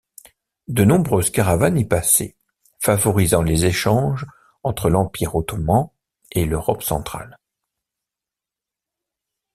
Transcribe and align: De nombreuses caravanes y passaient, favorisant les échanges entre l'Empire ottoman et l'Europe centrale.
De 0.67 0.83
nombreuses 0.83 1.29
caravanes 1.29 1.77
y 1.77 1.85
passaient, 1.85 2.35
favorisant 2.79 3.43
les 3.43 3.65
échanges 3.65 4.25
entre 4.63 4.89
l'Empire 4.89 5.35
ottoman 5.35 5.91
et 6.31 6.45
l'Europe 6.45 6.81
centrale. 6.81 7.37